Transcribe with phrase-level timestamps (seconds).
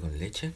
[0.00, 0.52] con leche.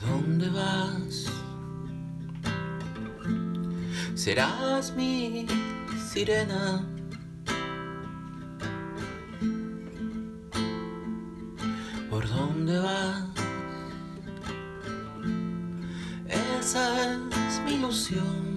[0.00, 1.26] ¿Dónde vas?
[4.14, 5.46] Serás mi
[6.12, 6.89] sirena.
[16.60, 17.14] Esa
[17.48, 18.49] es mi ilusión.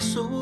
[0.00, 0.41] so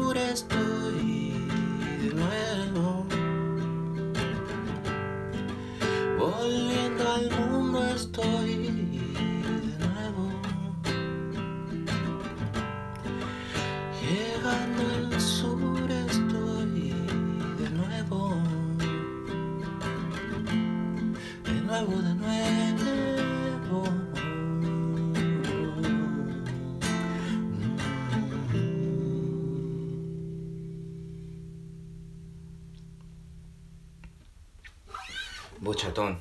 [35.71, 36.19] Bochatón,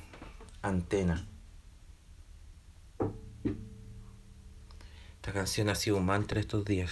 [0.62, 1.26] antena.
[5.16, 6.92] Esta canción ha sido un mantra estos días.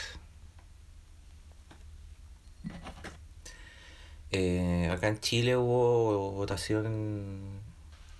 [4.31, 7.61] Eh, acá en Chile hubo votación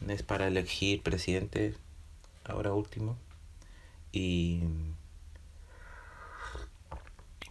[0.08, 1.76] es para elegir presidente
[2.46, 3.18] ahora último
[4.12, 4.62] y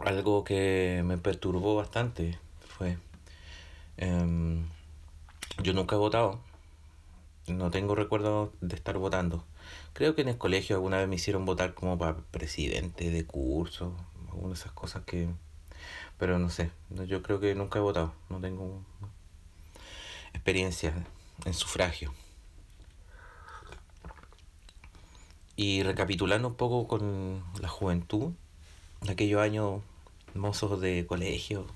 [0.04, 2.38] algo que me perturbó bastante
[2.78, 2.96] fue
[3.96, 4.68] em,
[5.64, 6.45] yo nunca he votado
[7.48, 9.44] no tengo recuerdo de estar votando
[9.92, 13.96] creo que en el colegio alguna vez me hicieron votar como para presidente de curso
[14.30, 15.28] alguna de esas cosas que
[16.18, 16.70] pero no sé,
[17.06, 18.82] yo creo que nunca he votado, no tengo
[20.32, 20.94] experiencia
[21.44, 22.14] en sufragio.
[25.56, 28.32] Y recapitulando un poco con la juventud,
[29.02, 29.82] de aquellos años
[30.34, 31.66] mozos de colegio,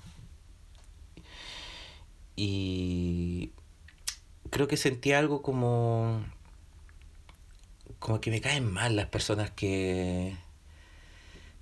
[2.35, 3.51] y
[4.51, 6.23] creo que sentí algo como
[7.99, 10.35] como que me caen mal las personas que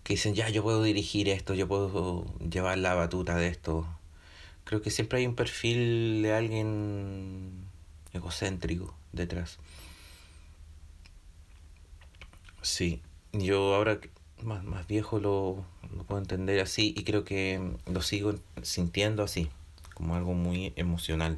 [0.03, 3.85] que dicen, ya, yo puedo dirigir esto, yo puedo llevar la batuta de esto.
[4.63, 7.51] Creo que siempre hay un perfil de alguien
[8.13, 9.59] egocéntrico detrás.
[12.63, 13.03] Sí,
[13.33, 13.99] yo ahora
[14.41, 15.63] más, más viejo lo,
[16.07, 19.49] puedo entender así y creo que lo sigo sintiendo así,
[19.93, 21.37] como algo muy emocional.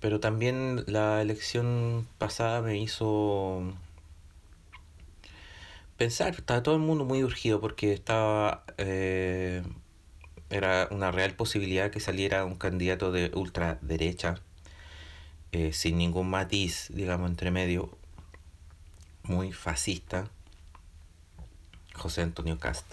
[0.00, 3.62] Pero también la elección pasada me hizo
[5.96, 9.62] pensar, estaba todo el mundo muy urgido porque estaba eh,
[10.50, 14.40] era una real posibilidad que saliera un candidato de ultraderecha
[15.52, 17.90] eh, sin ningún matiz, digamos, entre medio,
[19.22, 20.28] muy fascista,
[21.94, 22.86] José Antonio Cast.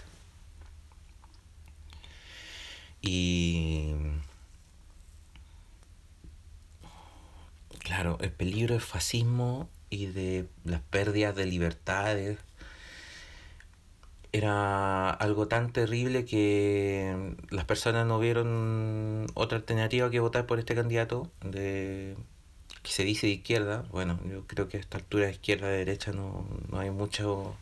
[3.02, 3.92] Y
[7.78, 12.38] claro, el peligro del fascismo y de las pérdidas de libertades
[14.32, 20.74] era algo tan terrible que las personas no vieron otra alternativa que votar por este
[20.74, 22.16] candidato de
[22.82, 23.84] que se dice de izquierda.
[23.90, 27.56] Bueno, yo creo que a esta altura de izquierda derecha no, no hay mucho...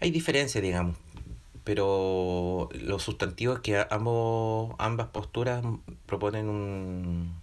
[0.00, 0.96] Hay diferencia, digamos,
[1.64, 5.64] pero lo sustantivo es que ambos, ambas posturas
[6.06, 7.41] proponen un...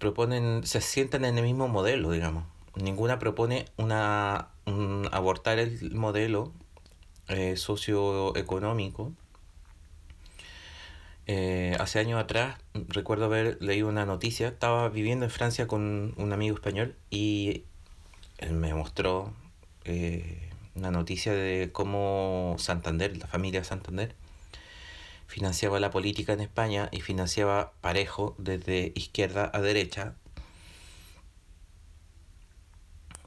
[0.00, 2.44] proponen, se sientan en el mismo modelo, digamos
[2.74, 4.48] ninguna propone una
[5.10, 6.52] abortar el modelo
[7.28, 9.12] eh, socioeconómico.
[11.26, 16.32] Eh, hace años atrás recuerdo haber leído una noticia, estaba viviendo en Francia con un
[16.32, 17.64] amigo español y
[18.38, 19.32] él me mostró
[19.84, 24.14] eh, una noticia de cómo Santander, la familia Santander,
[25.30, 30.16] financiaba la política en España y financiaba parejo desde izquierda a derecha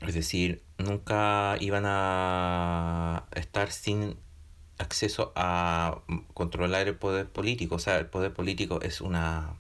[0.08, 4.18] es decir, nunca iban a estar sin
[4.78, 6.02] acceso a
[6.34, 7.76] controlar el poder político.
[7.76, 9.56] O sea, el poder político es una,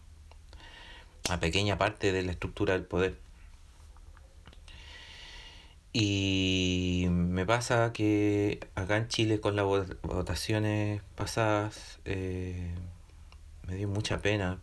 [1.29, 3.19] una pequeña parte de la estructura del poder.
[5.93, 6.72] Y
[7.33, 9.65] me pasa que acá en Chile con las
[10.03, 12.69] votaciones pasadas eh,
[13.67, 14.61] me dio mucha pena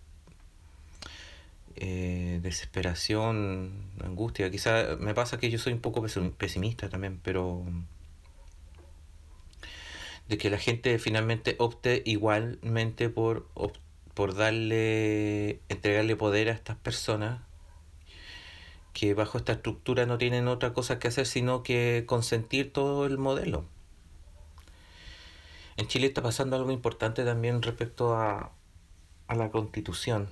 [1.75, 3.73] eh, desesperación,
[4.05, 4.53] angustia.
[4.53, 6.01] Quizá me pasa que yo soy un poco
[6.39, 7.65] pesimista también, pero
[10.29, 13.49] de que la gente finalmente opte igualmente por,
[14.15, 17.41] por darle, entregarle poder a estas personas
[18.93, 23.19] que bajo esta estructura no tienen otra cosa que hacer sino que consentir todo el
[23.19, 23.65] modelo.
[25.77, 28.53] En Chile está pasando algo importante también respecto a,
[29.29, 30.29] a la constitución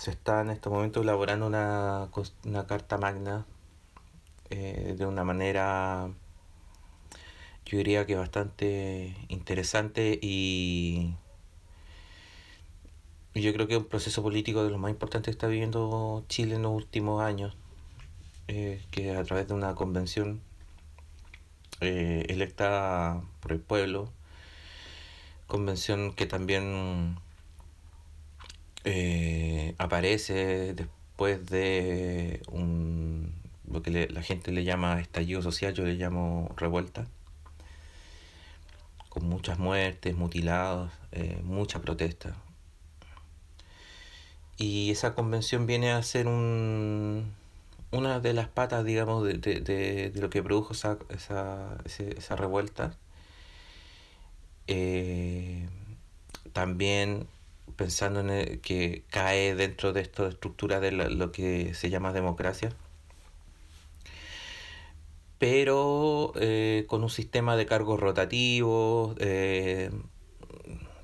[0.00, 2.08] se está en este momento elaborando una,
[2.46, 3.44] una carta magna
[4.48, 6.10] eh, de una manera,
[7.66, 11.14] yo diría que bastante interesante y
[13.34, 16.54] yo creo que es un proceso político de lo más importante que está viviendo Chile
[16.56, 17.54] en los últimos años,
[18.52, 20.40] eh, que a través de una convención
[21.80, 24.10] eh, electa por el pueblo,
[25.46, 27.16] convención que también
[28.82, 33.32] eh, aparece después de un,
[33.70, 37.06] lo que la gente le llama estallido social, yo le llamo revuelta,
[39.10, 40.90] con muchas muertes, mutilados,
[41.44, 42.34] mucha protesta.
[44.56, 47.32] Y esa convención viene a ser un,
[47.90, 52.96] una de las patas, digamos, de, de, de, lo que produjo esa, esa, esa revuelta.
[54.66, 55.68] Eh,
[56.52, 57.26] también
[57.76, 62.70] pensando en que cae dentro de esta estructura de lo que se llama democracia,
[65.38, 69.90] pero eh, con un sistema de cargos rotativos, eh,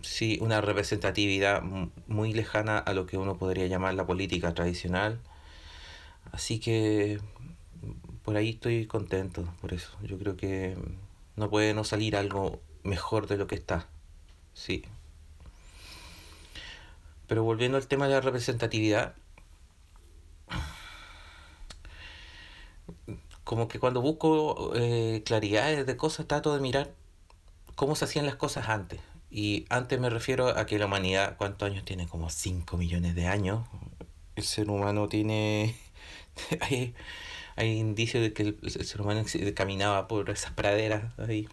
[0.02, 1.62] sí, una representatividad
[2.06, 5.20] muy lejana a lo que uno podría llamar la política tradicional.
[6.32, 7.20] Así que
[8.22, 9.96] por ahí estoy contento, por eso.
[10.02, 10.76] Yo creo que
[11.36, 13.88] no puede no salir algo mejor de lo que está.
[14.54, 14.84] Sí.
[17.26, 19.14] Pero volviendo al tema de la representatividad,
[23.44, 26.92] como que cuando busco eh, claridades de cosas trato de mirar
[27.76, 29.00] cómo se hacían las cosas antes.
[29.30, 32.08] Y antes me refiero a que la humanidad, ¿cuántos años tiene?
[32.08, 33.66] Como 5 millones de años.
[34.34, 35.76] El ser humano tiene...
[36.60, 36.94] hay,
[37.56, 39.24] hay indicios de que el, ser humano
[39.54, 41.48] caminaba por esas praderas ahí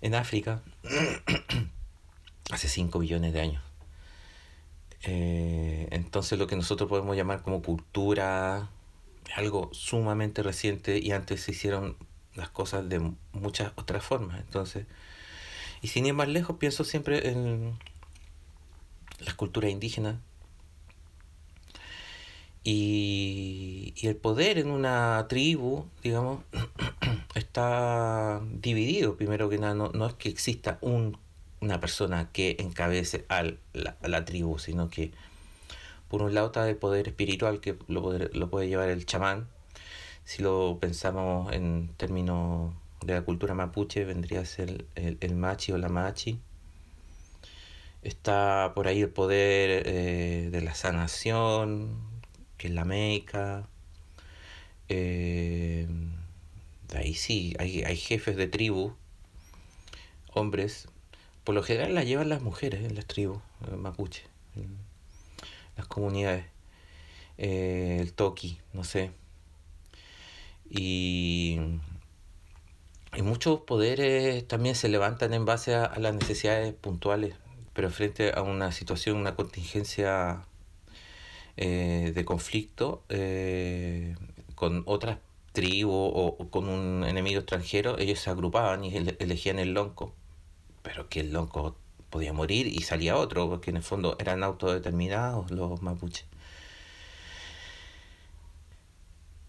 [0.00, 0.62] en África
[2.50, 3.62] hace 5 millones de años.
[5.02, 8.68] Eh, entonces lo que nosotros podemos llamar como cultura,
[9.34, 11.96] algo sumamente reciente y antes se hicieron
[12.34, 14.40] las cosas de muchas otras formas.
[14.40, 14.86] Entonces,
[15.82, 17.78] y sin ir más lejos, pienso siempre en
[19.20, 20.16] las culturas indígenas
[22.64, 26.42] y, y el poder en una tribu, digamos,
[27.34, 29.16] está dividido.
[29.16, 31.16] Primero que nada, no, no es que exista un
[31.60, 33.42] una persona que encabece a
[33.74, 35.12] la, la tribu, sino que
[36.08, 39.48] por un lado está el poder espiritual que lo, lo puede llevar el chamán.
[40.24, 42.72] Si lo pensamos en términos
[43.04, 46.38] de la cultura mapuche, vendría a ser el, el, machi o la machi.
[48.02, 51.90] Está por ahí el poder eh, de la sanación,
[52.60, 53.66] que es la meca.
[54.90, 55.86] Eh,
[56.94, 58.92] ahí sí, hay, hay jefes de tribu,
[60.34, 60.86] hombres
[61.44, 64.24] por lo general la llevan las mujeres en las tribus eh, mapuche,
[64.56, 64.76] en
[65.78, 66.44] las comunidades.
[67.38, 69.10] Eh, el toki, no sé.
[70.68, 71.58] Y,
[73.16, 77.34] y muchos poderes también se levantan en base a, a las necesidades puntuales,
[77.72, 80.44] pero frente a una situación, una contingencia
[81.60, 84.16] eh, de conflicto eh,
[84.54, 85.18] con otras
[85.52, 90.14] tribus o, o, con un enemigo extranjero, ellos se agrupaban y elegían el lonco,
[90.82, 91.76] pero que el lonco
[92.08, 96.24] podía morir y salía otro, porque en el fondo eran autodeterminados los mapuches.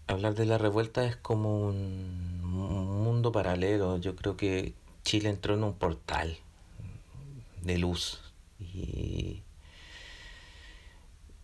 [0.06, 3.96] Hablar de la revuelta es como un mundo paralelo.
[3.98, 6.36] Yo creo que Chile entró en un portal
[7.62, 8.20] de luz
[8.60, 9.42] y,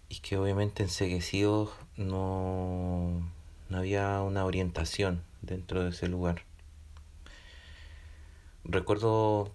[0.08, 3.30] y que obviamente enseguecidos no,
[3.68, 6.42] no había una orientación dentro de ese lugar.
[8.64, 9.50] Recuerdo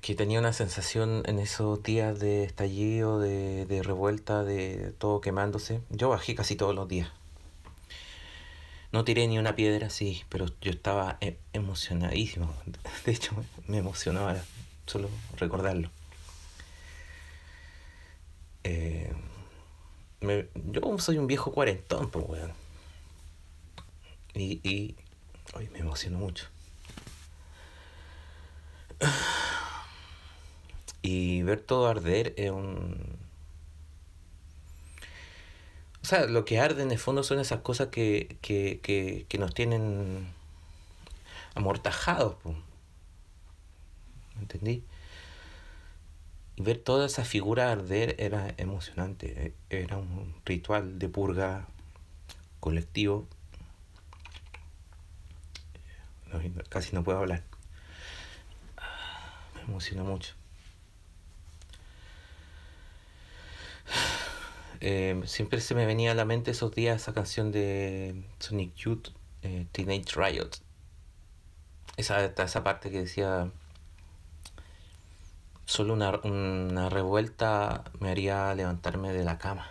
[0.00, 5.80] que tenía una sensación en esos días de estallido, de, de revuelta, de todo quemándose.
[5.90, 7.10] Yo bajé casi todos los días.
[8.92, 12.54] No tiré ni una piedra, sí, pero yo estaba e emocionadísimo.
[13.04, 13.34] De hecho,
[13.66, 14.36] me emocionaba
[14.86, 15.90] solo recordarlo.
[18.64, 19.12] Eh,
[20.20, 22.52] me, yo soy un viejo cuarentón, pues, weón.
[24.34, 24.96] Y, y
[25.54, 26.46] hoy me emociono mucho.
[31.06, 33.18] Y ver todo arder es un...
[36.02, 39.36] O sea, lo que arde en el fondo son esas cosas que, que, que, que
[39.36, 40.32] nos tienen
[41.54, 42.36] amortajados.
[42.44, 42.54] ¿Me
[44.40, 44.82] ¿Entendí?
[46.56, 49.54] Y ver toda esa figura arder era emocionante.
[49.70, 51.66] Era un ritual de purga
[52.60, 53.28] colectivo.
[56.68, 57.42] casi no puedo hablar.
[59.54, 60.34] Me emociona mucho.
[64.80, 69.08] eh, siempre se me venía a la mente esos días esa canción de Sonic Youth,
[69.42, 70.50] eh, Teenage Riot.
[71.96, 73.50] Esa, esa parte que decía,
[75.66, 79.68] solo una, una revuelta me haría levantarme de la cama.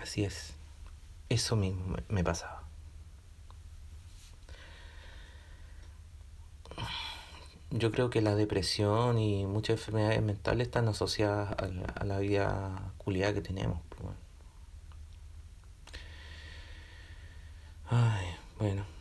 [0.00, 0.54] Así es,
[1.28, 2.62] eso mismo me, pasaba.
[7.70, 12.18] yo creo que la depresión y muchas enfermedades mentales están asociadas a la, a la
[12.18, 13.80] vida culiada que tenemos.
[13.90, 14.14] Pues.
[17.90, 18.26] Ay,
[18.58, 18.97] bueno.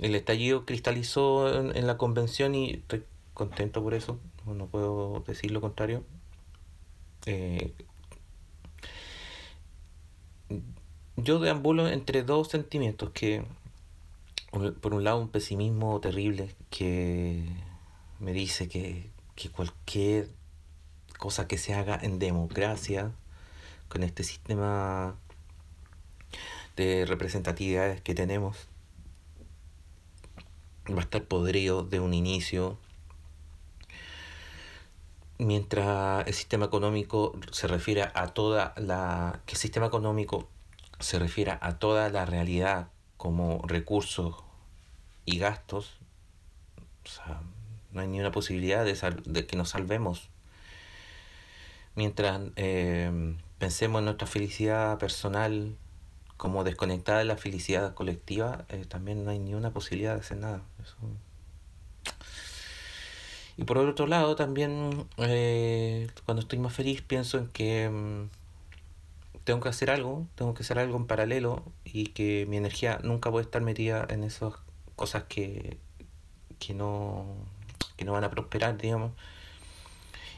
[0.00, 4.18] El estallido cristalizó en, la convención y estoy contento por eso.
[4.44, 6.04] No puedo decir lo contrario.
[7.24, 7.72] Eh,
[11.16, 13.44] yo deambulo entre dos sentimientos que
[14.80, 17.44] por un lado un pesimismo terrible que
[18.20, 20.28] me dice que, que cualquier
[21.18, 23.12] cosa que se haga en democracia,
[23.88, 25.16] con este sistema
[26.76, 28.68] de representatividades que tenemos,
[30.94, 32.78] va a estar podrido de un inicio.
[35.38, 39.40] Mientras el sistema económico se refiere a toda la.
[39.46, 40.48] que el sistema económico
[40.98, 44.36] se refiere a toda la realidad como recursos
[45.24, 45.98] y gastos,
[47.04, 47.40] o sea,
[47.92, 50.28] no hay ni una posibilidad de, sal de que nos salvemos.
[51.94, 55.76] Mientras eh, pensemos en nuestra felicidad personal
[56.36, 60.38] como desconectada de la felicidad colectiva, eh, también no hay ni una posibilidad de hacer
[60.38, 60.62] nada.
[63.56, 68.28] Y por otro lado, también eh, cuando estoy más feliz pienso en que um,
[69.44, 73.30] tengo que hacer algo, tengo que hacer algo en paralelo y que mi energía nunca
[73.30, 74.54] puede estar metida en esas
[74.94, 75.78] cosas que,
[76.58, 77.24] que no
[77.96, 79.12] que no van a prosperar, digamos,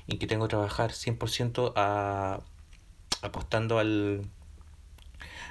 [0.07, 2.41] y que tengo que trabajar 100% a,
[3.23, 4.25] apostando al,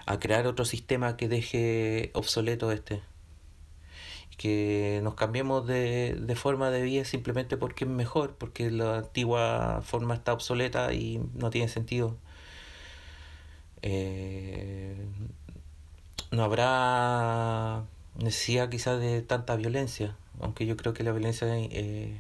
[0.08, 3.02] a crear otro sistema que deje obsoleto este.
[4.38, 9.82] Que nos cambiemos de, de forma de vida simplemente porque es mejor, porque la antigua
[9.84, 12.18] forma está obsoleta y no tiene sentido.
[13.82, 14.96] Eh,
[16.32, 17.84] no habrá
[18.16, 22.20] necesidad quizás de tanta violencia aunque yo creo que la violencia eh,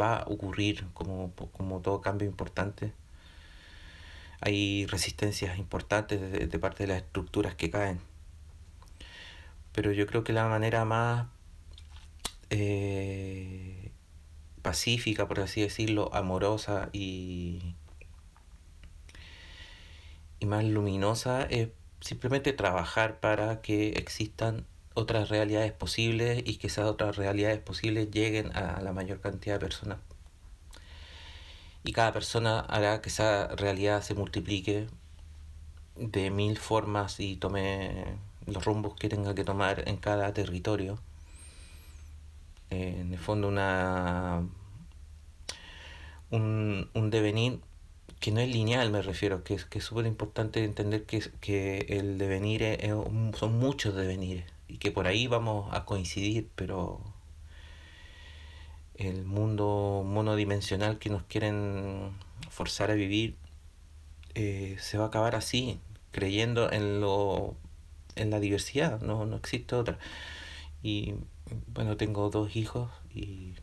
[0.00, 2.92] va a ocurrir como, como todo cambio importante.
[4.40, 8.00] Hay resistencias importantes de, de, parte de las estructuras que caen.
[9.72, 11.26] Pero yo creo que la manera más
[12.50, 13.90] eh,
[14.62, 17.74] pacífica, por así decirlo, amorosa y,
[20.38, 21.68] y más luminosa es
[22.00, 28.56] simplemente trabajar para que existan otras realidades posibles y que esas otras realidades posibles lleguen
[28.56, 29.98] a la mayor cantidad de personas.
[31.86, 34.88] Y cada persona hará que esa realidad se multiplique
[35.96, 40.98] de mil formas y tome los rumbos que tenga que tomar en cada territorio.
[42.70, 44.42] Eh, en el fondo una
[46.30, 47.60] un, un devenir
[48.20, 51.86] que no es lineal, me refiero, que es que es súper importante entender que, que
[51.88, 52.92] el devenir es,
[53.38, 57.00] son muchos devenires y que por ahí vamos a coincidir, pero
[58.98, 62.12] el mundo monodimensional que nos quieren
[62.50, 63.36] forzar a vivir
[64.34, 67.54] eh, se va a acabar así, creyendo en lo
[68.16, 69.98] en la diversidad, no, no existe otra.
[70.82, 71.14] Y
[71.68, 73.54] bueno, tengo dos hijos y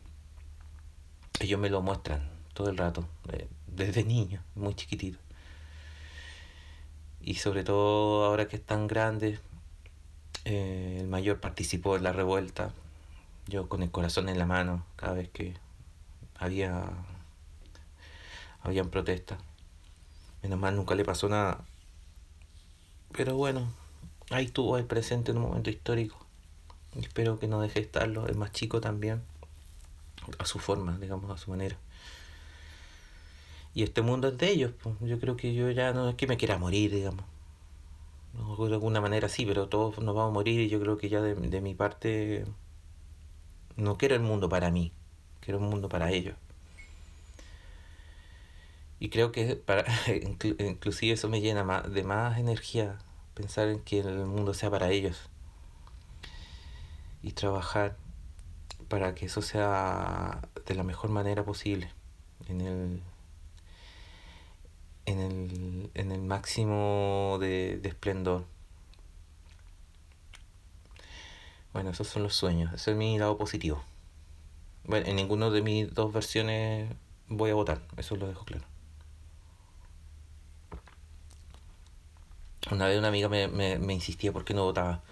[1.40, 5.18] ellos me lo muestran todo el rato, eh, desde niño, muy chiquitito.
[7.20, 9.40] Y sobre todo ahora que están grandes,
[10.44, 12.72] eh, el mayor participó en la revuelta,
[13.46, 15.54] yo con el corazón en la mano cada vez que
[16.36, 16.90] había
[18.64, 19.38] habían protestas.
[20.42, 21.64] Menos mal nunca le pasó nada.
[23.12, 23.70] Pero bueno,
[24.30, 26.16] ahí estuvo el presente en un momento histórico.
[27.00, 29.22] Espero que no deje de estarlo, el más chico también,
[30.38, 31.76] a su forma, digamos, a su manera.
[33.74, 36.36] Y este mundo es de ellos, yo creo que yo ya no es que me
[36.36, 37.24] quiera morir, digamos.
[38.32, 41.20] de alguna manera sí, pero todos nos vamos a morir y yo creo que ya
[41.20, 42.44] de, de mi parte
[43.76, 44.92] no quiero el mundo para mí,
[45.40, 46.36] quiero un mundo para ellos.
[49.00, 49.84] Y creo que para,
[50.58, 52.98] inclusive eso me llena de más energía
[53.34, 55.28] pensar en que el mundo sea para ellos
[57.22, 57.96] y trabajar
[58.88, 61.90] para que eso sea de la mejor manera posible
[62.48, 63.02] en el
[65.06, 68.46] en el, en el máximo de, de esplendor
[71.74, 73.84] bueno esos son los sueños ese es mi lado positivo
[74.84, 76.90] bueno en ninguno de mis dos versiones
[77.28, 78.64] voy a votar eso lo dejo claro
[82.70, 85.02] Una vez una amiga me, me, me insistía por qué no votaba.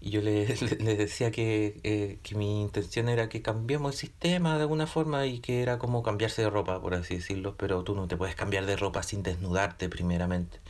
[0.00, 4.62] Y yo le, decía que, eh, que, mi intención era que cambiemos el sistema de
[4.62, 8.06] alguna forma y que era como cambiarse de ropa, por así decirlo, pero tú no
[8.08, 10.60] te puedes cambiar de ropa sin desnudarte primeramente.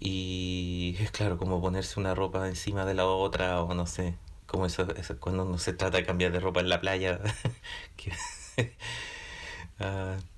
[0.00, 4.66] Y es claro, como ponerse una ropa encima de la otra o no sé, como
[4.66, 7.20] eso, eso cuando no se trata de cambiar de ropa en la playa.
[9.80, 10.16] uh,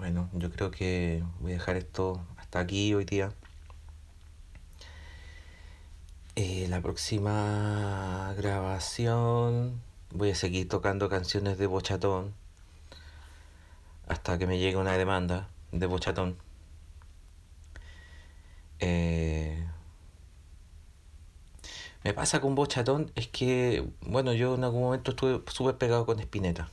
[0.00, 3.34] Bueno, yo creo que voy a dejar esto hasta aquí hoy día.
[6.36, 12.32] Eh, la próxima grabación voy a seguir tocando canciones de Bochatón
[14.10, 16.36] hasta que me llegue una demanda de Bochatón.
[18.80, 19.64] Eh,
[22.02, 26.18] me pasa con Bochatón es que, bueno, yo en algún momento estuve súper pegado con
[26.18, 26.68] Spinetta.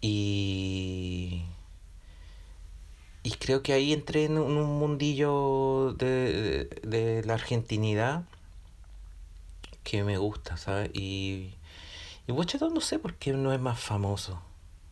[0.00, 1.44] Y,
[3.22, 8.24] y creo que ahí entré en un mundillo de, de, la argentinidad
[9.84, 10.90] que me gusta, ¿sabes?
[10.94, 11.54] Y,
[12.26, 14.40] y Bochetón no sé por qué no es más famoso.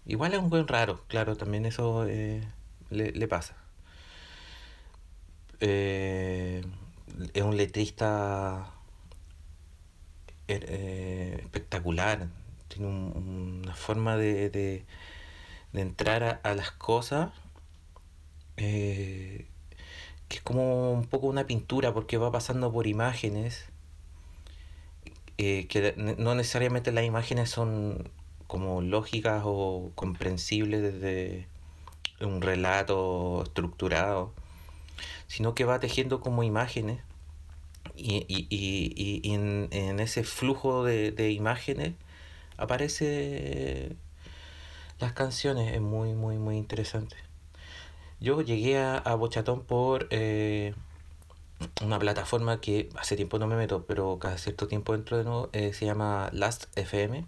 [0.07, 2.43] Igual es un buen raro, claro, también eso eh,
[2.91, 3.57] le, le, pasa.
[5.61, 6.63] Eh,
[7.35, 8.73] es un letrista
[10.49, 12.29] eh, espectacular,
[12.69, 14.85] tiene un, una forma de, de,
[15.73, 17.33] de entrar a, a, las cosas
[18.57, 19.47] que
[20.31, 23.67] es como un poco una pintura porque va pasando por imágenes
[25.37, 28.11] que no necesariamente las imágenes son
[28.47, 31.47] como lógicas o comprensibles desde
[32.21, 34.33] un relato estructurado,
[35.27, 37.01] sino que va tejiendo como imágenes
[37.95, 41.95] y, y, y, y en, en, ese flujo de, de imágenes
[42.57, 43.97] aparece
[44.99, 47.17] las canciones, es muy, muy, muy interesante.
[48.21, 50.75] Yo llegué a, a Bochatón por eh,
[51.83, 55.51] una plataforma que hace tiempo no me meto, pero cada cierto tiempo entro de nuevo,
[55.53, 57.27] eh, se llama Last FM.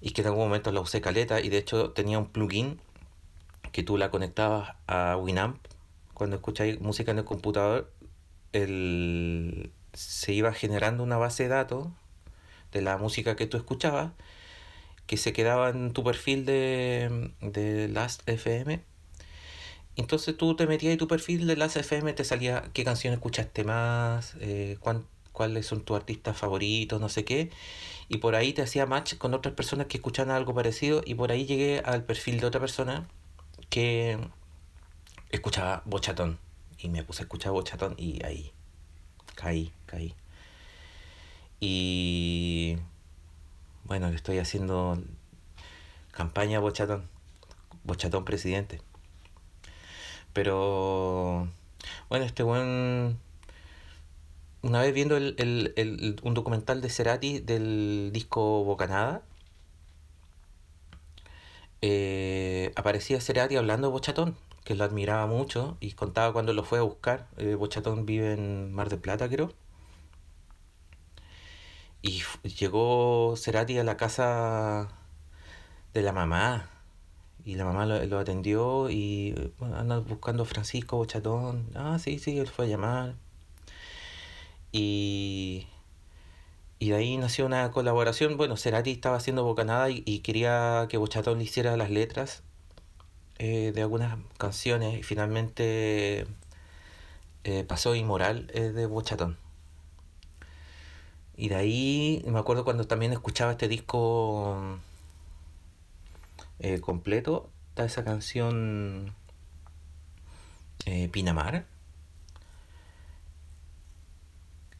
[0.00, 2.80] Y que en algún momento la usé caleta y de hecho tenía un plugin
[3.72, 5.58] que tú la conectabas a Winamp.
[6.14, 7.92] Cuando escucháis música en el computador,
[8.52, 11.88] el, se iba generando una base de datos
[12.72, 14.12] de la música que tú escuchabas
[15.06, 18.80] que se quedaba en tu perfil de, de Last FM.
[19.96, 23.64] Entonces tú te metías y tu perfil de Last FM te salía qué canción escuchaste
[23.64, 27.50] más, eh, cuán, cuáles son tus artistas favoritos, no sé qué.
[28.10, 31.00] Y por ahí te hacía match con otras personas que escuchaban algo parecido.
[31.06, 33.06] Y por ahí llegué al perfil de otra persona
[33.68, 34.18] que
[35.30, 36.40] escuchaba Bochatón.
[36.76, 38.52] Y me puse a escuchar Bochatón y ahí
[39.36, 40.14] caí, caí.
[41.60, 42.78] Y
[43.84, 45.00] bueno, le estoy haciendo
[46.10, 47.08] campaña a Bochatón.
[47.84, 48.82] Bochatón presidente.
[50.32, 51.46] Pero
[52.08, 53.20] bueno, este buen
[54.62, 59.22] una vez viendo el, el, el, un documental de Cerati del disco Bocanada,
[61.82, 66.78] eh, aparecía Cerati hablando de Bochatón, que lo admiraba mucho y contaba cuando lo fue
[66.78, 67.28] a buscar.
[67.38, 69.52] Eh, Bochatón vive en Mar del Plata, creo.
[72.02, 72.22] Y
[72.58, 74.88] llegó Cerati a la casa
[75.94, 76.70] de la mamá.
[77.44, 81.70] Y la mamá lo, lo atendió y bueno, anda buscando a Francisco Bochatón.
[81.74, 83.16] Ah, sí, sí, él fue a llamar.
[84.72, 85.66] Y,
[86.78, 88.36] y de ahí nació una colaboración.
[88.36, 92.42] Bueno, Cerati estaba haciendo Bocanada y, y quería que Bochatón le hiciera las letras
[93.42, 96.26] eh, de algunas canciones y finalmente
[97.44, 99.38] eh, pasó Inmoral eh, de Bochatón.
[101.38, 104.78] Y de ahí me acuerdo cuando también escuchaba este disco
[106.82, 109.14] completo, está esa canción
[111.10, 111.64] Pinamar.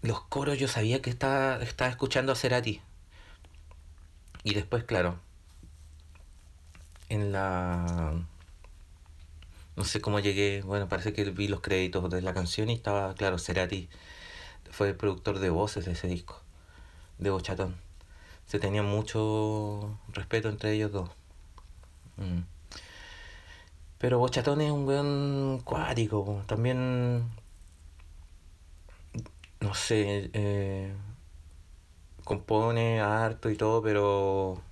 [0.02, 2.80] Los coros yo sabía que estaba, estaba escuchando a Cerati.
[4.42, 5.18] Y después, claro,
[7.10, 8.14] en la...
[9.76, 13.14] No sé cómo llegué, bueno, parece que vi los créditos de la canción y estaba,
[13.14, 13.88] claro, Cerati
[14.70, 16.40] fue el productor de voces de ese disco,
[17.18, 17.76] de Bochatón.
[18.46, 21.10] Se tenía mucho respeto entre ellos dos.
[22.16, 22.40] Mm.
[23.98, 27.30] Pero Bochatón es un weón cuático, también,
[29.60, 30.92] no sé, eh,
[32.24, 34.62] compone harto y todo, pero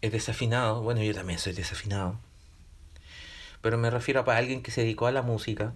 [0.00, 0.82] es desafinado.
[0.82, 2.18] Bueno, yo también soy desafinado.
[3.62, 5.74] Pero me refiero a alguien que se dedicó a la música.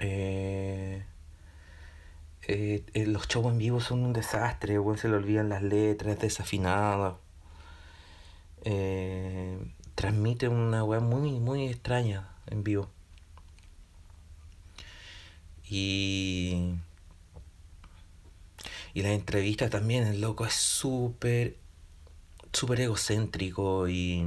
[0.00, 1.04] Eh,
[2.48, 6.14] eh, eh, los shows en vivo son un desastre, weón, se le olvidan las letras,
[6.14, 7.20] es desafinado.
[8.64, 9.58] Eh,
[9.94, 12.88] transmite una weá muy, muy extraña en vivo.
[15.74, 16.74] Y.
[18.94, 21.56] Y las entrevistas también, el loco es súper.
[22.52, 24.22] súper egocéntrico y.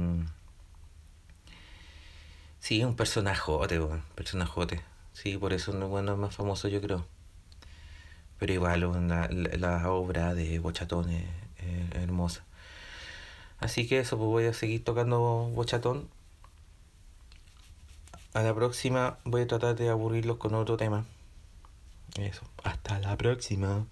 [2.58, 4.02] Sí, es un personajote, weón.
[4.16, 4.82] Personajote.
[5.12, 7.06] Sí, por eso no, bueno, es más famoso, yo creo.
[8.38, 11.26] Pero igual, la, la, la obra de Bochatón es
[11.92, 12.44] hermosa.
[13.58, 16.08] Así que eso, pues voy a seguir tocando Bochatón.
[18.34, 21.06] A la próxima voy a tratar de aburrirlos con otro tema.
[22.18, 22.42] Eso.
[22.64, 23.86] Hasta la próxima.